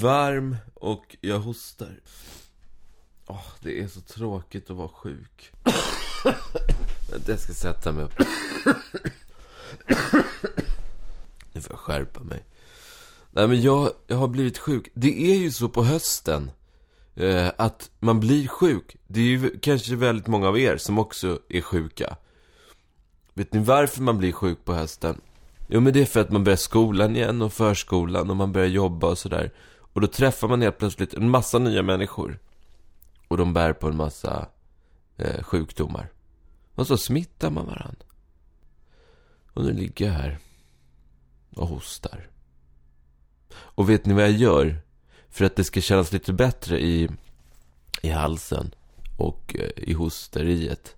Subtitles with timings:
[0.00, 2.00] varm och jag hostar.
[3.26, 5.52] Åh, det är så tråkigt att vara sjuk.
[7.10, 8.18] Vänta, jag ska sätta mig upp.
[11.52, 12.44] Nu får jag skärpa mig.
[13.30, 14.88] Nej men jag, jag har blivit sjuk.
[14.94, 16.50] Det är ju så på hösten.
[17.14, 18.96] Eh, att man blir sjuk.
[19.06, 22.16] Det är ju kanske väldigt många av er som också är sjuka.
[23.34, 25.20] Vet ni varför man blir sjuk på hösten?
[25.68, 28.68] Jo men det är för att man börjar skolan igen och förskolan och man börjar
[28.68, 29.50] jobba och sådär.
[29.92, 32.38] Och då träffar man helt plötsligt en massa nya människor.
[33.28, 34.48] Och de bär på en massa
[35.16, 36.12] eh, sjukdomar.
[36.74, 38.06] Och så smittar man varandra.
[39.52, 40.38] Och nu ligger jag här
[41.56, 42.30] och hostar.
[43.52, 44.82] Och vet ni vad jag gör?
[45.30, 47.08] För att det ska kännas lite bättre i,
[48.02, 48.74] i halsen
[49.18, 50.96] och eh, i hosteriet.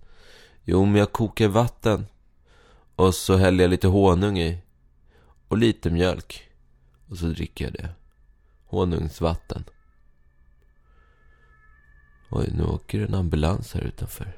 [0.64, 2.06] Jo, men jag kokar vatten.
[2.96, 4.58] Och så häller jag lite honung i.
[5.48, 6.48] Och lite mjölk.
[7.08, 7.88] Och så dricker jag det.
[8.72, 9.64] Honungsvatten.
[12.30, 14.36] Oj, nu åker en ambulans här utanför.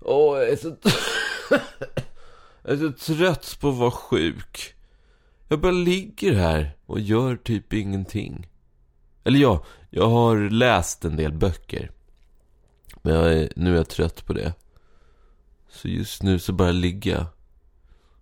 [0.00, 0.68] Åh, jag är så...
[2.62, 4.74] jag är så trött på att vara sjuk.
[5.48, 8.48] Jag bara ligger här och gör typ ingenting.
[9.24, 11.90] Eller ja, jag har läst en del böcker.
[13.02, 14.54] Men jag är, nu är jag trött på det.
[15.68, 17.26] Så just nu så bara ligger jag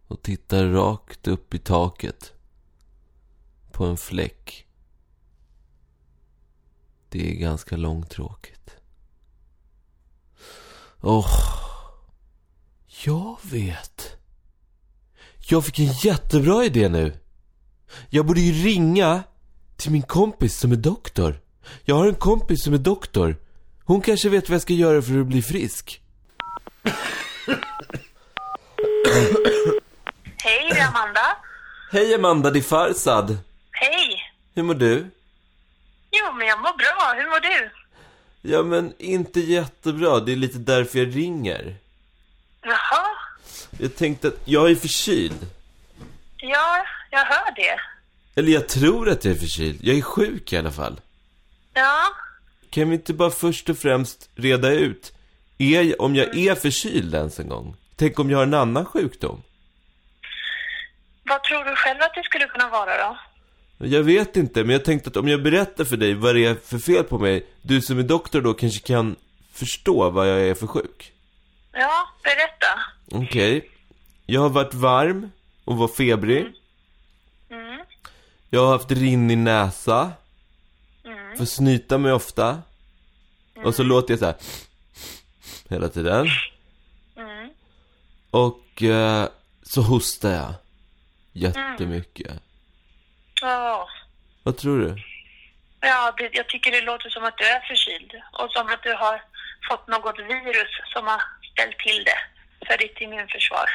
[0.06, 2.32] och tittar rakt upp i taket.
[3.78, 4.66] På en fläck.
[7.08, 8.70] Det är ganska långtråkigt.
[11.00, 11.18] Åh.
[11.18, 11.30] Oh,
[13.04, 14.16] jag vet.
[15.38, 17.18] Jag fick en jättebra idé nu.
[18.10, 19.22] Jag borde ju ringa
[19.76, 21.40] till min kompis som är doktor.
[21.84, 23.36] Jag har en kompis som är doktor.
[23.84, 26.02] Hon kanske vet vad jag ska göra för att bli frisk.
[30.36, 31.36] Hej, det är Amanda.
[31.92, 33.38] Hej Amanda, det är Farsad.
[34.58, 35.10] Hur mår du?
[36.10, 37.14] Jo, men jag mår bra.
[37.16, 37.70] Hur mår du?
[38.42, 40.20] Ja, men inte jättebra.
[40.20, 41.76] Det är lite därför jag ringer.
[42.62, 43.06] Jaha.
[43.78, 45.46] Jag tänkte att jag är förkyld.
[46.36, 47.80] Ja, jag hör det.
[48.34, 49.78] Eller jag tror att jag är förkyld.
[49.82, 51.00] Jag är sjuk i alla fall.
[51.74, 52.02] Ja.
[52.70, 55.12] Kan vi inte bara först och främst reda ut
[55.58, 57.76] är, om jag är förkyld ens en gång?
[57.96, 59.42] Tänk om jag har en annan sjukdom?
[61.22, 63.18] Vad tror du själv att det skulle kunna vara då?
[63.78, 66.54] Jag vet inte, men jag tänkte att om jag berättar för dig vad det är
[66.54, 69.16] för fel på mig, du som är doktor då kanske kan
[69.52, 71.12] förstå vad jag är för sjuk.
[71.72, 72.80] Ja, berätta.
[73.24, 73.70] Okej.
[74.26, 75.30] Jag har varit varm
[75.64, 76.46] och var febrig.
[77.50, 77.80] Mm.
[78.50, 80.12] Jag har haft rinn i näsa.
[81.04, 81.36] Mm.
[81.36, 82.62] Får snyta mig ofta.
[83.64, 84.36] Och så låter jag så här
[85.68, 86.26] hela tiden.
[87.16, 87.50] Mm.
[88.30, 89.28] Och eh,
[89.62, 90.54] så hostar jag.
[91.32, 92.42] Jättemycket.
[93.40, 93.88] Ja.
[94.42, 95.02] Vad tror du?
[95.80, 98.12] Ja, det, jag tycker det låter som att du är förkyld.
[98.32, 99.22] Och som att du har
[99.70, 101.22] fått något virus som har
[101.52, 102.20] ställt till det
[102.66, 103.68] för ditt immunförsvar.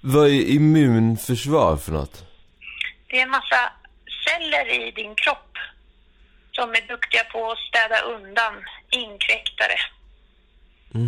[0.00, 2.24] Vad är immunförsvar för något?
[3.06, 3.72] Det är en massa
[4.24, 5.58] celler i din kropp
[6.52, 8.54] som är duktiga på att städa undan
[8.90, 9.78] inkräktare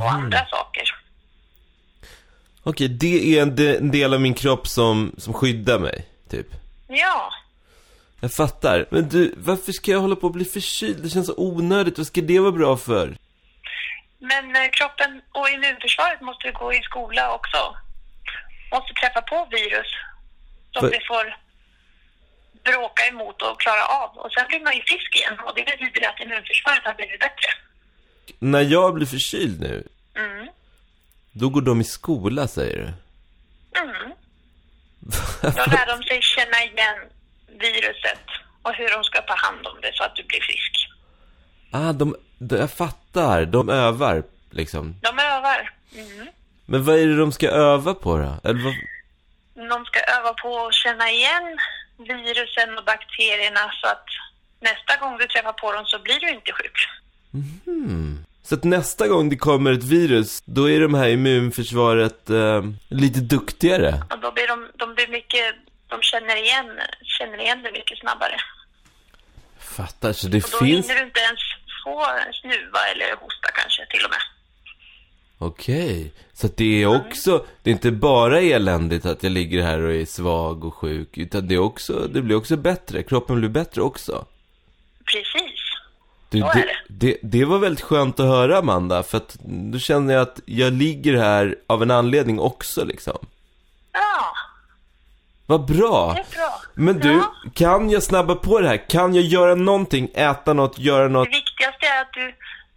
[0.01, 0.95] och andra saker.
[2.63, 6.47] Okej, det är en del av min kropp som, som skyddar mig, typ.
[6.89, 7.33] Ja,
[8.21, 8.87] Jag fattar.
[8.91, 11.03] Men du, varför ska jag hålla på att bli förkyld?
[11.03, 11.99] Det känns så onödigt.
[11.99, 13.17] Vad ska det vara bra för?
[14.23, 17.77] men eh, kroppen och immunförsvaret måste ju gå i skola också.
[18.73, 19.87] Måste träffa på virus
[20.73, 21.37] som För- vi får
[22.65, 24.11] bråka emot och klara av.
[24.19, 27.51] Och sen blir man ju frisk igen och det betyder att immunförsvaret har blivit bättre.
[28.39, 30.49] När jag blir förkyld nu, Mm.
[31.33, 32.89] då går de i skola, säger du?
[33.81, 34.13] Mm.
[35.43, 36.99] Då lär de sig känna igen
[37.47, 38.27] viruset
[38.63, 40.89] och hur de ska ta hand om det så att du blir frisk.
[41.71, 43.45] Ah, de, de, jag fattar.
[43.45, 44.95] De övar, liksom.
[45.03, 45.73] De övar.
[45.95, 46.29] Mm.
[46.67, 48.49] Men vad är det de ska öva på då?
[48.49, 48.75] Eller vad?
[49.69, 51.59] De ska öva på att känna igen
[51.99, 54.07] virusen och bakterierna så att
[54.61, 56.79] nästa gång du träffar på dem så blir du inte sjuk.
[58.43, 63.21] Så att nästa gång det kommer ett virus, då är de här immunförsvaret eh, lite
[63.21, 64.03] duktigare.
[64.11, 65.55] Och då blir de, de blir mycket,
[65.89, 66.67] de känner igen,
[67.03, 68.37] känner igen det mycket snabbare.
[69.59, 70.91] Fattar, så det Och då finns...
[70.91, 71.41] hinner du inte ens
[71.85, 72.07] få
[72.41, 74.21] snuva eller hosta kanske till och med.
[75.43, 79.81] Okej, så att det är också, det är inte bara eländigt att jag ligger här
[79.81, 83.49] och är svag och sjuk, utan det är också, det blir också bättre, kroppen blir
[83.49, 84.27] bättre också.
[86.31, 86.45] Du,
[86.89, 87.45] det, det.
[87.45, 91.57] var väldigt skönt att höra Amanda, för att då känner jag att jag ligger här
[91.67, 93.19] av en anledning också liksom.
[93.93, 94.33] Ja,
[95.47, 96.13] Vad bra!
[96.15, 96.61] det är bra.
[96.75, 97.35] Men du, Ja.
[97.55, 98.89] kan jag snabba på det här?
[98.89, 101.29] Kan jag göra någonting, äta något, göra något?
[101.31, 102.27] Det viktigaste är att du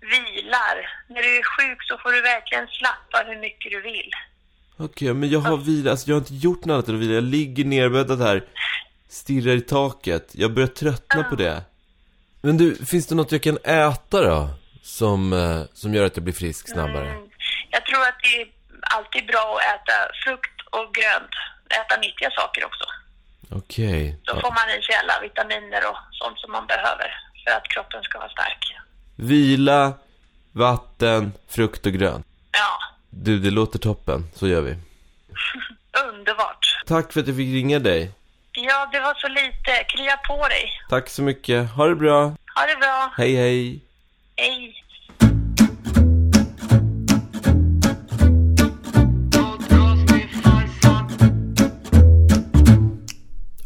[0.07, 0.75] vilar.
[1.07, 4.09] När du är sjuk så får du verkligen slappa hur mycket du vill.
[4.77, 7.13] Okej, men jag har vila, alltså jag har inte gjort något annat än att vila.
[7.13, 8.44] Jag ligger nerbäddad här,
[9.09, 10.29] stirrar i taket.
[10.31, 11.63] Jag börjar tröttna på det.
[12.45, 14.50] Men du, finns det något jag kan äta då?
[14.81, 17.10] Som, eh, som gör att jag blir frisk snabbare?
[17.10, 17.30] Mm.
[17.69, 18.48] Jag tror att det är
[18.98, 19.94] alltid bra att äta
[20.25, 21.34] frukt och grönt.
[21.69, 22.86] Äta nyttiga saker också.
[23.50, 24.19] Okej.
[24.24, 24.42] Då Ja.
[24.42, 27.07] får man i sig alla vitaminer och sånt som man behöver
[27.44, 28.75] för att kroppen ska vara stark.
[29.16, 29.94] Vila,
[30.51, 32.28] vatten, frukt och grönt.
[32.51, 32.80] Ja,
[33.10, 34.30] Du, det låter toppen.
[34.36, 34.72] Så gör vi.
[36.10, 36.84] underbart.
[36.86, 38.12] Tack för att jag fick ringa dig.
[38.55, 39.83] Ja, det var så lite.
[39.88, 40.71] Krya på dig.
[40.89, 41.69] Tack så mycket.
[41.69, 42.23] Ha det bra.
[42.25, 43.13] Ha det bra.
[43.17, 43.81] Hej, hej.
[44.35, 44.75] Hej.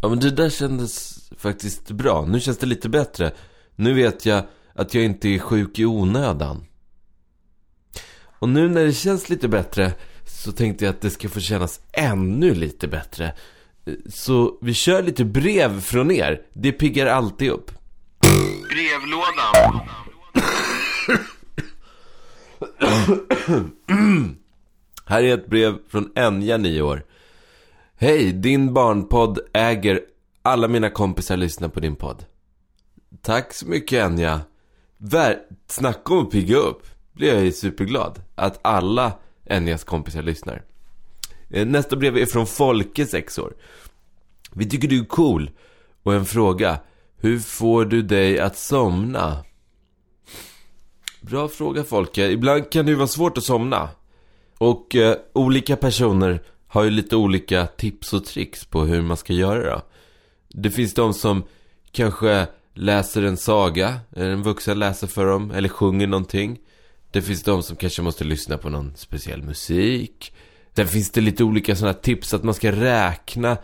[0.02, 2.26] Ja men det där kändes faktiskt bra.
[2.26, 3.32] Nu känns det lite bättre.
[3.76, 4.44] Nu vet jag
[4.74, 6.66] att jag inte är sjuk i onödan.
[8.40, 9.94] Och nu när det känns lite bättre
[10.26, 13.34] så tänkte jag att det ska få kännas ännu lite bättre.
[14.10, 16.42] Så vi kör lite brev från er.
[16.54, 17.72] Det piggar alltid upp.
[18.70, 19.80] Brevlådan.
[25.06, 27.04] Här är ett brev från Enja, 9 år.
[27.98, 30.02] Hej, din barnpodd äger
[30.42, 32.26] alla mina kompisar lyssnar på din podd.
[33.22, 34.42] Tack så mycket Enja.
[34.98, 36.88] Ver- Snacka om att pigga upp.
[37.14, 38.22] Blir jag superglad.
[38.36, 39.12] Att alla
[39.46, 40.64] Enjas kompisar lyssnar.
[41.50, 43.54] Eh, nästa brev är från Folke, 6 år.
[44.54, 45.52] Vi tycker du är cool.
[46.04, 46.80] Och en fråga.
[47.18, 49.44] Hur får du dig att somna?
[51.22, 52.28] Bra fråga Folke.
[52.32, 53.90] Ibland kan det ju vara svårt att somna.
[54.58, 59.34] Och eh, olika personer har ju lite olika tips och tricks på hur man ska
[59.34, 59.82] göra då.
[60.50, 61.44] Det finns de som
[61.92, 66.60] kanske läser en saga, en vuxen läser för dem, eller sjunger någonting.
[67.12, 70.34] Det finns de som kanske måste lyssna på någon speciell musik.
[70.78, 73.58] Sen finns det lite olika sådana tips att man ska räkna.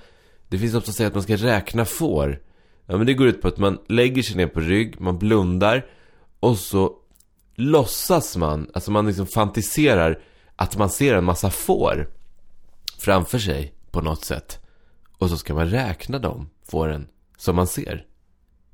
[0.48, 2.42] Det finns något som säger att man ska räkna får.
[2.86, 5.86] Ja men det går ut på att man lägger sig ner på rygg, man blundar
[6.40, 6.96] och så
[7.56, 10.20] låtsas man, alltså man liksom fantiserar
[10.56, 12.10] att man ser en massa får
[13.00, 14.60] framför sig på något sätt.
[15.18, 17.08] Och så ska man räkna de fåren
[17.38, 18.06] som man ser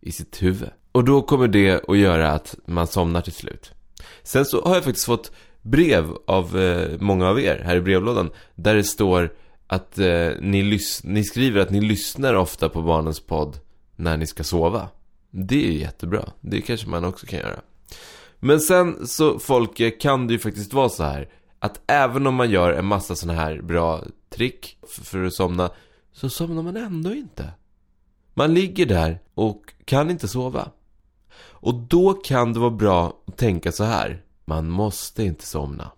[0.02, 0.70] i sitt huvud.
[0.92, 3.72] Och då kommer det att göra att man somnar till slut.
[4.24, 8.30] Sen så har jag faktiskt fått brev av eh, många av er här i brevlådan.
[8.56, 9.34] Där det står
[9.68, 13.60] att eh, ni, lys- ni skriver att ni lyssnar ofta på barnens podd
[13.96, 14.88] när ni ska sova.
[15.32, 16.30] Det är ju jättebra.
[16.42, 17.60] Det kanske man också kan göra.
[18.40, 22.50] Men sen så Folke kan det ju faktiskt vara så här att även om man
[22.50, 25.70] gör en massa sådana här bra trick för att somna
[26.14, 27.52] så somnar man ändå inte.
[28.34, 30.72] Man ligger där och kan inte sova.
[31.40, 34.22] Och då kan det vara bra att tänka så här.
[34.50, 35.92] Man måste inte somna.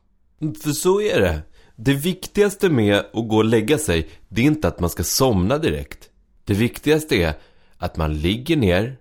[0.63, 1.41] För så är det.
[1.75, 5.57] Det viktigaste med att gå och lägga sig, det är inte att man ska somna
[5.57, 6.09] direkt.
[6.45, 7.33] Det viktigaste är
[7.77, 8.97] att man ligger ner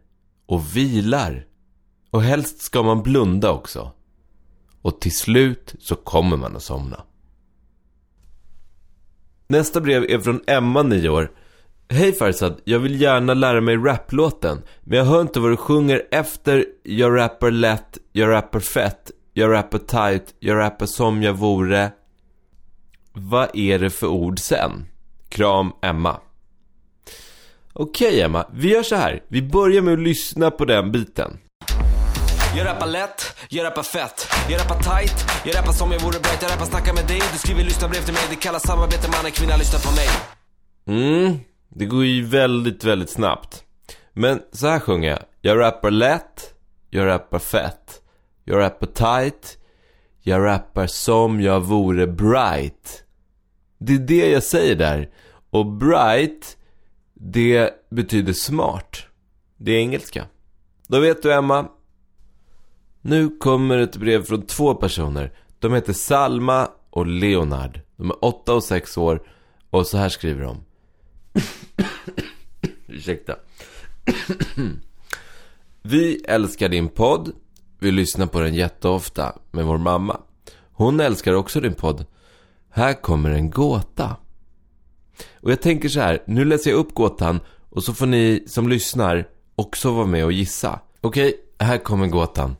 [0.46, 1.46] och vilar.
[2.10, 3.92] Och helst ska man blunda också.
[4.82, 7.02] Och till slut så kommer man att somna.
[9.46, 11.30] Nästa brev är från Emma, 9 år.
[11.88, 14.62] Hej Farsad, jag vill gärna lära mig raplåten.
[14.80, 19.52] Men jag hör inte vad du sjunger efter Jag rappar lätt, jag rappar fett, jag
[19.52, 21.92] rappar tight, jag rappar som jag vore.
[23.12, 24.86] Vad är det för ord sen?
[25.28, 26.20] Kram Emma.
[27.72, 29.22] Okej Emma, vi gör så här.
[29.28, 31.38] Vi börjar med att lyssna på den biten.
[32.56, 36.42] Jag rappar lätt, jag rappar fett, jag rappar tight, jag rappar som jag vore bright,
[36.42, 39.26] jag rappar snacka med dig, du skriver lyssna brev till mig, det kallas samarbete, man
[39.26, 40.08] är kvinna, lyssna på mig.
[40.86, 43.64] Mm, det går ju väldigt, väldigt snabbt.
[44.12, 45.20] Men så här sjunger jag.
[45.40, 46.54] Jag rappar lätt,
[46.90, 47.99] jag rappar fett,
[48.50, 49.58] jag rappar tight,
[50.20, 53.04] jag rappar som jag vore bright.
[53.78, 55.10] Det är det jag säger där.
[55.50, 56.56] Och bright,
[57.14, 58.96] det betyder smart.
[59.56, 60.26] Det är engelska.
[60.88, 61.68] Då vet du Emma.
[63.00, 65.32] Nu kommer ett brev från två personer.
[65.58, 67.80] De heter Salma och Leonard.
[67.96, 69.22] De är åtta och sex år.
[69.70, 70.64] Och så här skriver de.
[72.86, 73.36] Ursäkta.
[75.82, 77.32] Vi älskar din podd.
[77.82, 80.20] Vi lyssnar på den jätteofta med vår mamma.
[80.72, 82.06] Hon älskar också din podd.
[82.70, 84.16] Här kommer en gåta.
[85.40, 88.68] Och jag tänker så här, nu läser jag upp gåtan och så får ni som
[88.68, 90.80] lyssnar också vara med och gissa.
[91.00, 92.56] Okej, här kommer gåtan.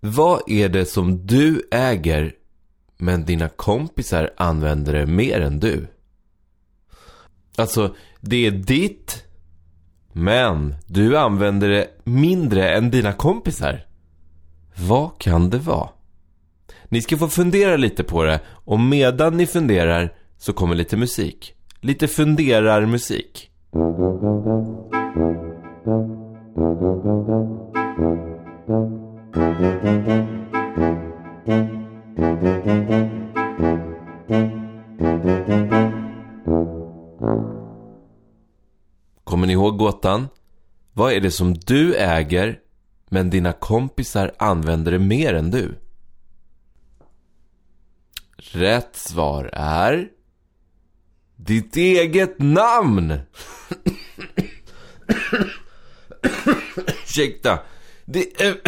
[0.00, 2.34] Vad är det som du äger
[2.96, 5.86] men dina kompisar använder det mer än du?
[7.56, 9.24] Alltså, det är ditt
[10.12, 13.86] men du använder det mindre än dina kompisar.
[14.88, 15.88] Vad kan det vara?
[16.88, 21.54] Ni ska få fundera lite på det och medan ni funderar så kommer lite musik.
[21.80, 23.50] Lite funderar-musik.
[39.24, 40.28] Kommer ni ihåg gåtan?
[40.92, 42.58] Vad är det som du äger
[43.10, 45.74] men dina kompisar använder det mer än du?
[48.36, 50.08] Rätt svar är...
[51.36, 53.14] Ditt eget namn!
[57.04, 57.58] Ursäkta.
[58.04, 58.40] Det...
[58.42, 58.60] är-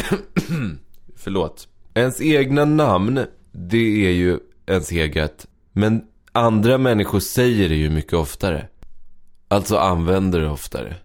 [1.16, 1.68] Förlåt.
[1.94, 5.46] Ens egna namn, det är ju ens eget.
[5.72, 8.68] Men andra människor säger det ju mycket oftare.
[9.48, 10.96] Alltså använder det oftare.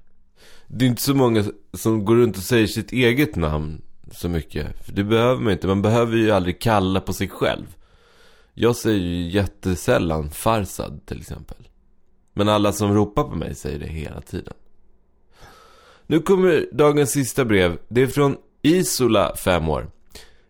[0.67, 1.43] Det är inte så många
[1.74, 3.81] som går runt och säger sitt eget namn
[4.12, 4.86] så mycket.
[4.86, 5.67] För det behöver man inte.
[5.67, 7.75] Man behöver ju aldrig kalla på sig själv.
[8.53, 11.58] Jag säger ju jättesällan Farsad till exempel.
[12.34, 14.53] Men alla som ropar på mig säger det hela tiden.
[16.08, 17.77] Nu kommer dagens sista brev.
[17.88, 19.91] Det är från Isola, 5 år.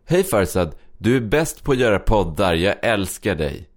[0.05, 2.53] Hej Farsad, du är bäst på att göra poddar.
[2.53, 3.69] Jag älskar dig.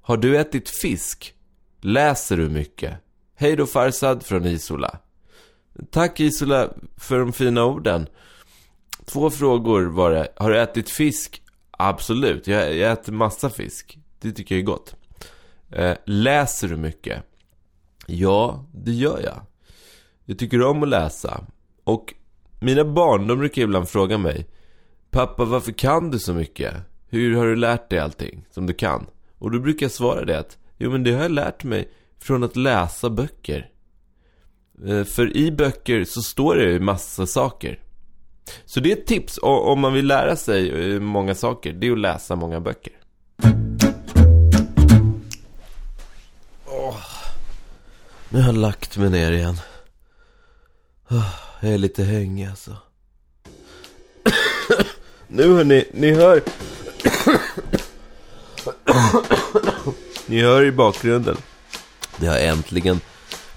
[0.00, 1.34] Har du ätit fisk?
[1.80, 2.94] Läser du mycket?
[3.40, 4.98] Hej då Farsad från Isola.
[5.90, 8.06] Tack Isola för de fina orden.
[9.04, 10.28] Två frågor var det.
[10.36, 11.42] Har du ätit fisk?
[11.70, 13.98] Absolut, jag, jag äter massa fisk.
[14.20, 14.94] Det tycker jag är gott.
[15.70, 17.22] Eh, läser du mycket?
[18.06, 19.40] Ja, det gör jag.
[20.24, 21.44] Jag tycker om att läsa.
[21.84, 22.14] Och
[22.60, 24.46] mina barn, de brukar ibland fråga mig.
[25.10, 26.74] Pappa, varför kan du så mycket?
[27.08, 29.06] Hur har du lärt dig allting som du kan?
[29.38, 31.88] Och då brukar jag svara det att, jo men det har jag lärt mig
[32.20, 33.70] från att läsa böcker.
[34.86, 37.80] Eh, För i böcker så står det ju massa saker.
[38.64, 41.72] Så det är ett tips om man vill lära sig eh, många saker.
[41.72, 42.92] Det är att läsa många böcker.
[46.66, 46.96] Åh.
[48.28, 49.56] Nu har jag lagt mig ner igen.
[51.60, 52.76] Jag är lite hängig alltså.
[55.28, 56.42] nu hörni, ni hör...
[60.26, 61.36] ni hör i bakgrunden.
[62.20, 63.00] Det har äntligen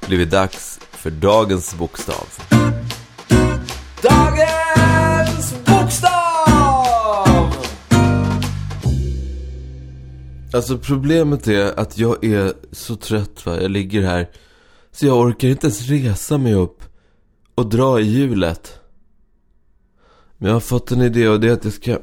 [0.07, 2.27] blivit dags för dagens bokstav.
[4.01, 6.21] Dagens bokstav!
[10.53, 13.61] Alltså problemet är att jag är så trött va.
[13.61, 14.29] Jag ligger här.
[14.91, 16.83] Så jag orkar inte ens resa mig upp
[17.55, 18.79] och dra i hjulet.
[20.37, 21.99] Men jag har fått en idé och det är att jag ska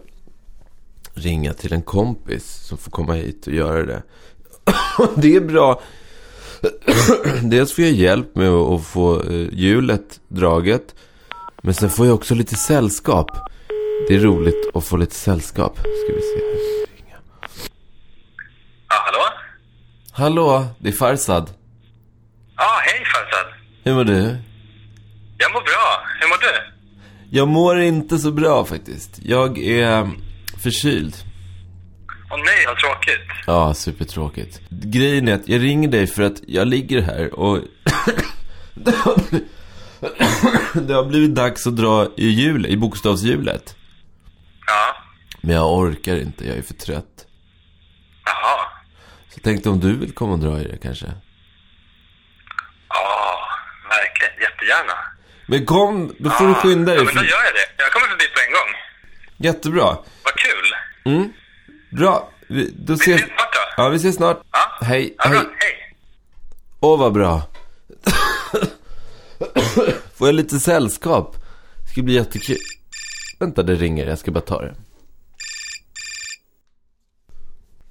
[1.15, 4.03] ringa till en kompis som får komma hit och göra det.
[5.17, 5.81] det är bra.
[7.43, 10.95] Dels får jag hjälp med att få eh, hjulet draget.
[11.63, 13.31] Men sen får jag också lite sällskap.
[14.09, 15.79] Det är roligt att få lite sällskap.
[15.79, 16.41] Ska vi se.
[18.89, 19.25] Ja, hallå?
[20.13, 21.51] Hallå, det är Farsad.
[22.57, 23.53] Ja, hej Farzad.
[23.85, 24.37] Hur mår du?
[25.39, 26.05] Jag mår bra.
[26.21, 26.73] Hur mår du?
[27.31, 29.19] Jag mår inte så bra faktiskt.
[29.23, 30.11] Jag är
[30.63, 31.17] förkyld.
[32.31, 33.21] Åh nej, vad tråkigt.
[33.47, 34.61] Ja, supertråkigt.
[34.71, 37.59] Grejen är att jag ringer dig för att jag ligger här och...
[38.75, 39.49] det, har blivit...
[40.89, 43.77] det har blivit dags att dra i hjul, i bokstavshjulet.
[44.67, 44.97] Ja.
[45.41, 47.27] Men jag orkar inte, jag är för trött.
[48.25, 48.59] Jaha.
[49.29, 51.07] Så jag tänkte om du vill komma och dra i det kanske?
[52.89, 53.39] Ja,
[53.89, 54.33] verkligen.
[54.43, 54.95] Jättegärna.
[55.47, 57.05] Men kom, då får du skynda Ja, dig.
[57.07, 57.83] men då gör jag det.
[57.83, 58.75] Jag kommer förbi på en gång.
[59.37, 59.85] Jättebra.
[60.25, 60.75] Vad kul.
[61.15, 61.33] Mm.
[61.91, 62.31] Bra.
[62.49, 63.15] Vi, då Vi ses...
[63.17, 63.83] ses snart då.
[63.83, 64.41] Ja, vi ses snart.
[64.53, 64.87] Ja.
[64.87, 65.39] Hej, Ja, hej.
[65.39, 65.95] Hej.
[66.81, 67.43] Åh, vad bra.
[70.19, 71.37] Får jag lite sällskap?
[71.85, 72.57] Det ska bli jättekul.
[73.39, 74.07] Vänta, det ringer.
[74.07, 74.75] Jag ska bara ta det.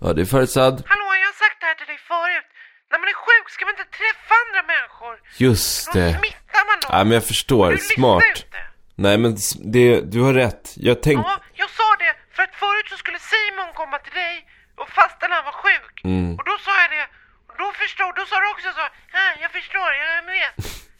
[0.01, 0.83] Ja, det är Farzad.
[0.85, 2.45] Hallå, jag har sagt det här till dig förut.
[2.91, 5.13] När man är sjuk ska man inte träffa andra människor.
[5.37, 6.09] Just Då det.
[6.19, 6.97] smittar man någon.
[6.97, 7.71] Ja, men jag förstår.
[7.71, 8.23] Du Smart.
[8.35, 8.57] inte.
[8.95, 9.37] Nej, men
[9.75, 10.73] det, du har rätt.
[10.75, 11.23] Jag tänkte...
[11.29, 14.35] Ja, jag sa det för att förut så skulle Simon komma till dig
[14.81, 15.95] och fastän han var sjuk.
[16.11, 16.29] Mm.
[16.37, 17.07] Och då sa jag det.
[17.49, 18.85] Och då förstod, då sa du också så.
[19.17, 20.49] Ja, jag förstår, jag är med.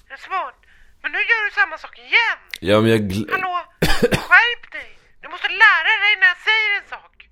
[0.08, 0.58] Det är smart.
[1.02, 2.38] Men nu gör du samma sak igen.
[2.70, 3.02] Ja, men jag...
[3.34, 3.56] Hallå,
[4.30, 4.58] skärp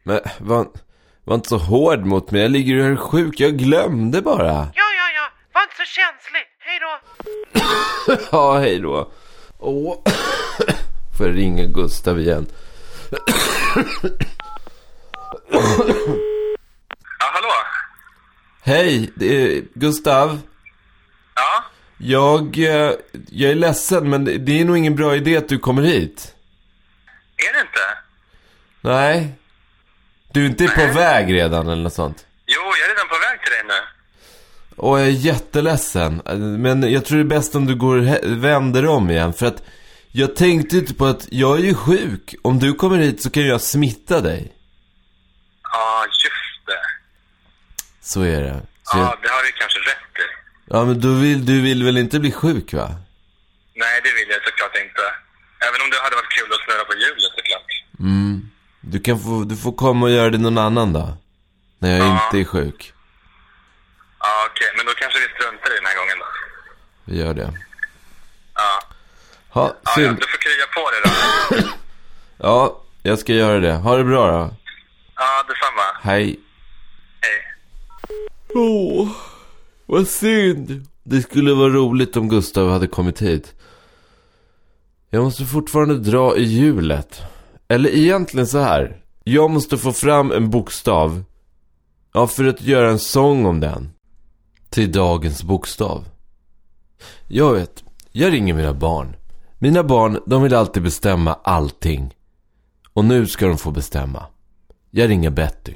[0.07, 0.67] Men var,
[1.23, 2.41] var inte så hård mot mig.
[2.41, 3.39] Jag ligger ju här sjuk.
[3.39, 4.53] Jag glömde bara.
[4.53, 5.29] Ja, ja, ja.
[5.53, 6.43] Var inte så känslig.
[6.59, 6.99] Hej då.
[8.31, 9.11] Ja, hej då.
[9.59, 10.03] Åh.
[11.17, 12.47] Får jag ringa Gustav igen.
[15.51, 15.59] Ja,
[17.19, 17.49] hallå?
[18.61, 19.25] Hej, det
[19.57, 20.39] är Gustav.
[21.35, 21.63] Ja?
[21.97, 22.91] Jag, eh,
[23.29, 26.35] jag är ledsen, men det- är nog ingen bra idé att du kommer hit.
[27.49, 27.79] Är det inte?
[28.81, 29.31] Nej.
[30.33, 32.25] Du är inte på väg redan eller något sånt?
[32.45, 33.85] Jo, jag är redan på väg till dig nu.
[34.75, 36.21] Och jag är jätteledsen.
[36.61, 37.97] Men jag tror det är bäst om du går
[38.35, 39.33] vänder om igen.
[39.33, 39.63] För att
[40.11, 42.35] jag tänkte inte på att jag är ju sjuk.
[42.41, 44.51] Om du kommer hit så kan jag smitta dig.
[45.75, 46.83] Ja, just det.
[48.11, 48.59] Så är det.
[48.83, 50.27] Så Ja, det har du kanske rätt i.
[50.73, 52.87] ja, men du vill, du vill väl inte bli sjuk va?
[53.83, 55.01] Nej, det vill jag såklart inte.
[55.67, 57.69] Även om det hade varit kul att snurra på hjulet såklart.
[57.99, 58.51] Mm.
[58.81, 61.11] Du kan få, du får komma och göra det någon annan dag.
[61.79, 62.25] När jag Ja.
[62.25, 62.93] inte är sjuk.
[64.19, 64.67] Ja, okej.
[64.77, 66.25] Men då kanske vi struntar i den här gången då.
[67.05, 67.53] Vi gör det.
[68.55, 68.81] Ja.
[69.49, 71.09] Ha, Ja, ja, du får krya på dig då.
[72.47, 73.73] Ja, jag ska göra det.
[73.73, 74.55] Ha det bra då.
[76.05, 76.39] Hej.
[77.21, 77.39] Hej.
[78.55, 79.09] Åh,
[79.85, 80.87] vad synd.
[81.03, 83.55] Det skulle vara roligt om Gustav hade kommit hit.
[85.09, 87.21] Jag måste fortfarande dra i hjulet.
[87.67, 89.01] Eller egentligen så här.
[89.23, 91.23] Jag måste få fram en bokstav.
[92.13, 93.89] Ja, för att göra en sång om den.
[94.69, 96.05] Till dagens bokstav.
[97.27, 99.15] Jag vet, jag ringer mina barn.
[99.59, 102.15] Mina barn, de vill alltid bestämma allting.
[102.93, 104.25] Och nu ska de få bestämma.
[104.91, 105.73] Jag ringer Betty.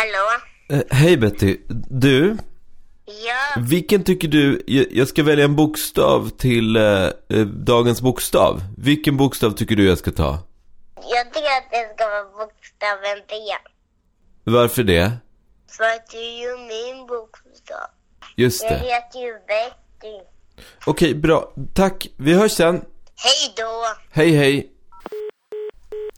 [0.00, 0.40] Hallå?
[0.68, 1.56] Eh, hej Betty.
[1.90, 2.36] Du,
[3.26, 6.82] Ja, vilken tycker du, jag, jag ska välja en bokstav till eh,
[7.28, 8.62] eh, dagens bokstav.
[8.78, 10.38] Vilken bokstav tycker du jag ska ta?
[10.96, 13.34] jag tycker att det ska vara bokstaven B.
[14.44, 15.12] Varför det?
[15.76, 17.86] För att du är ju min bokstav.
[18.36, 18.76] Just Jag det.
[18.78, 20.24] heter ju Betty.
[20.86, 21.52] Okej, bra.
[21.74, 22.06] Tack.
[22.16, 22.74] Vi hörs sen.
[23.16, 23.84] Hej då!
[24.10, 24.70] Hej, hej.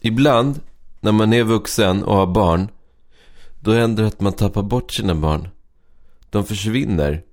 [0.01, 0.59] Ibland,
[0.99, 2.67] när man är vuxen och har barn,
[3.63, 5.47] då händer det att man tappar bort sina barn.
[6.29, 7.23] De försvinner.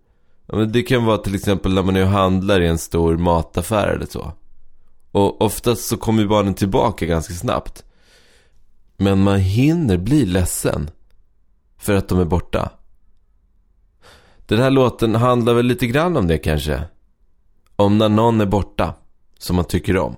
[0.73, 4.07] Det kan vara till exempel när man är och handlar i en stor mataffär eller
[4.07, 4.33] så.
[5.11, 7.85] Och oftast så kommer ju barnen tillbaka ganska snabbt.
[8.97, 10.91] Men man hinner bli ledsen.
[11.79, 12.71] För att de är borta.
[14.47, 16.83] Den här låten handlar väl lite grann om det kanske.
[17.77, 18.95] Om när någon är borta.
[19.39, 20.17] Som man tycker om.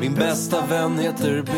[0.00, 1.52] Min bästa vän heter B.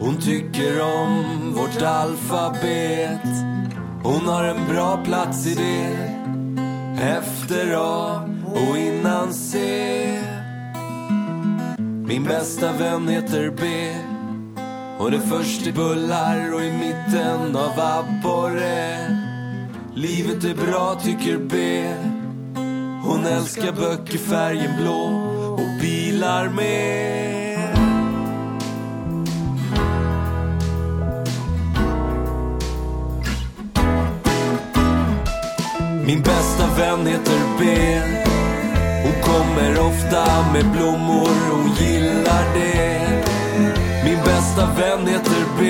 [0.00, 3.28] Hon tycker om vårt alfabet.
[4.02, 6.14] Hon har en bra plats i det.
[7.02, 9.58] Efter A och innan C.
[12.06, 13.94] Min bästa vän heter B.
[14.98, 18.98] Hon är först i bullar och i mitten av abborre.
[19.94, 21.84] Livet är bra tycker B.
[23.04, 25.17] Hon älskar böcker färgen blå
[25.58, 26.98] och bilar med.
[36.06, 37.64] Min bästa vän heter B.
[39.02, 43.00] Hon kommer ofta med blommor, hon gillar det.
[44.04, 45.64] Min bästa vän heter B.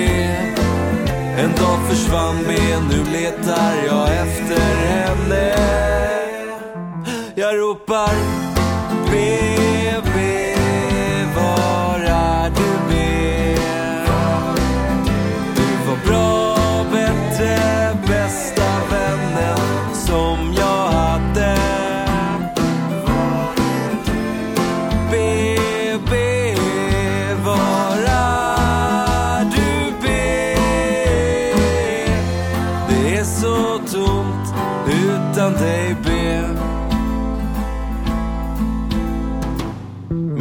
[1.37, 2.53] En dag försvann B,
[2.89, 5.55] nu letar jag efter henne.
[7.35, 8.13] Jag ropar
[9.11, 9.48] B, B,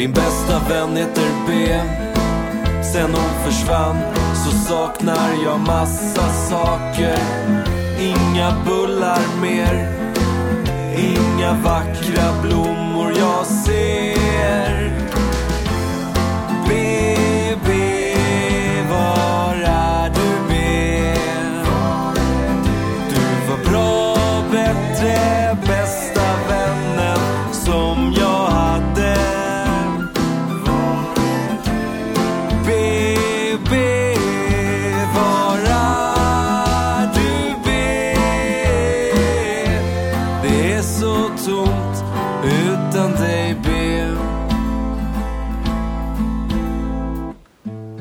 [0.08, 1.80] Min bästa vän heter B.
[2.92, 3.96] Sen hon försvann
[4.34, 7.18] så saknar jag massa saker.
[8.00, 9.88] Inga bullar mer.
[10.96, 14.92] Inga vackra blommor jag ser.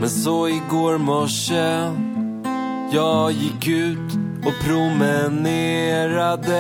[0.08, 1.92] Men så igår morse
[2.92, 4.14] Jag gick ut
[4.46, 6.56] och promenerade.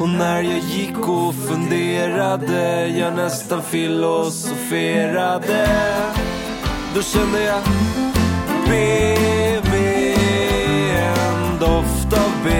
[0.00, 5.68] Och när jag gick och funderade Jag nästan filosoferade.
[6.94, 7.62] Då kände jag
[8.68, 8.74] B
[10.96, 12.50] en doft av B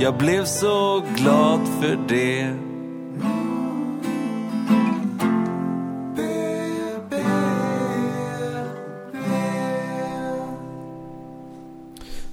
[0.00, 2.54] jag blev så glad för det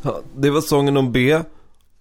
[0.04, 1.39] Ja, det var sången om B.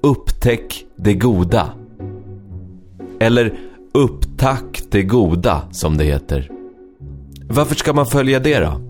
[0.00, 1.72] Upptäck det goda.
[3.20, 3.58] Eller
[3.94, 6.50] upptack det goda som det heter.
[7.48, 8.80] Varför ska man följa det då?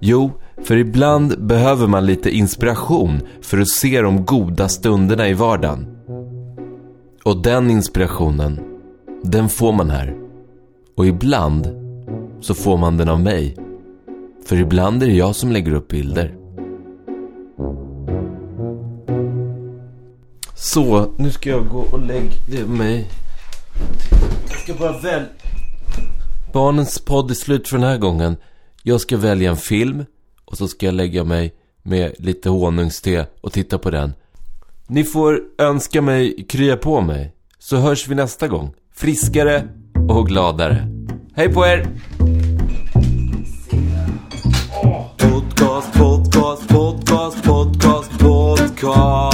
[0.00, 0.30] Jo,
[0.64, 5.86] för ibland behöver man lite inspiration för att se de goda stunderna i vardagen.
[7.24, 8.60] Och den inspirationen,
[9.22, 10.16] den får man här.
[10.96, 11.68] Och ibland
[12.40, 13.56] så får man den av mig.
[14.46, 16.34] För ibland är det jag som lägger upp bilder.
[20.54, 23.06] Så, nu ska jag gå och lägga mig.
[24.50, 25.28] Jag ska bara välja...
[26.52, 28.36] Barnens podd är slut för den här gången.
[28.82, 30.04] Jag ska välja en film
[30.44, 34.14] och så ska jag lägga mig med lite honungste och titta på den.
[34.86, 37.34] Ni får önska mig krya på mig.
[37.58, 38.74] Så hörs vi nästa gång.
[38.94, 39.68] Friskare
[40.08, 40.88] och gladare.
[41.34, 41.86] Hej på er!
[45.18, 49.33] Podcast, podcast, podcast, podcast, podcast